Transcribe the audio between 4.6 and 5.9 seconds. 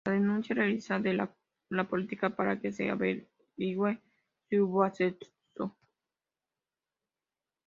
acceso